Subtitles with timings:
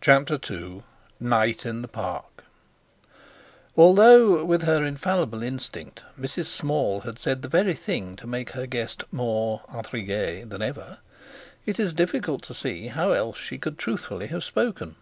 [0.00, 0.82] CHAPTER II
[1.20, 2.42] NIGHT IN THE PARK
[3.76, 6.46] Although with her infallible instinct Mrs.
[6.46, 10.98] Small had said the very thing to make her guest "more intriguee than ever,"
[11.66, 14.96] it is difficult to see how else she could truthfully have spoken.